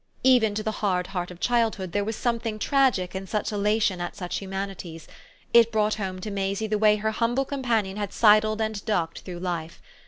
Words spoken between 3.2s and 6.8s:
such elation at such humanities: it brought home to Maisie the